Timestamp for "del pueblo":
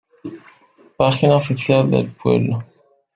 1.91-2.63